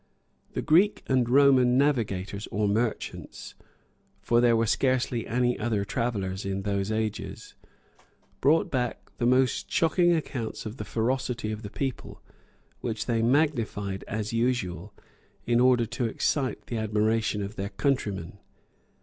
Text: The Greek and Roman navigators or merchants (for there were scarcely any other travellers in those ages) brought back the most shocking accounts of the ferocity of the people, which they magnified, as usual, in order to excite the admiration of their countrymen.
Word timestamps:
The 0.53 0.63
Greek 0.63 1.03
and 1.05 1.29
Roman 1.29 1.77
navigators 1.77 2.47
or 2.49 2.67
merchants 2.67 3.53
(for 4.19 4.41
there 4.41 4.57
were 4.57 4.65
scarcely 4.65 5.27
any 5.27 5.59
other 5.59 5.85
travellers 5.85 6.43
in 6.43 6.63
those 6.63 6.91
ages) 6.91 7.53
brought 8.39 8.71
back 8.71 9.11
the 9.19 9.27
most 9.27 9.71
shocking 9.71 10.11
accounts 10.11 10.65
of 10.65 10.77
the 10.77 10.85
ferocity 10.85 11.51
of 11.51 11.61
the 11.61 11.69
people, 11.69 12.19
which 12.79 13.05
they 13.05 13.21
magnified, 13.21 14.03
as 14.07 14.33
usual, 14.33 14.91
in 15.45 15.59
order 15.59 15.85
to 15.85 16.05
excite 16.05 16.65
the 16.65 16.77
admiration 16.77 17.43
of 17.43 17.55
their 17.55 17.69
countrymen. 17.69 18.39